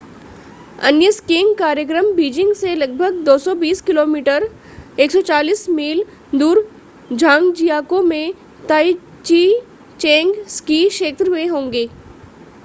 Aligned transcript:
अन्य 0.83 1.11
स्कीइंग 1.11 1.53
कार्यक्रम 1.55 2.05
बीजिंग 2.15 2.53
से 2.55 2.73
लगभग 2.75 3.23
220 3.25 3.81
किलोमीटर 3.81 4.47
140 4.99 5.67
मील 5.69 6.03
दूर 6.35 6.65
झांगजियाकौ 7.11 8.01
में 8.03 8.33
ताइज़िचेंग 8.69 10.33
स्की 10.49 10.87
क्षेत्र 10.89 11.29
में 11.29 11.47
होंगे 11.47 11.87